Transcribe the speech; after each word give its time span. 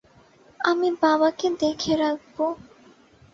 আমি 0.59 0.89
বাবাকে 1.01 1.47
দেখে 1.61 1.93
রাখবো। 1.95 2.45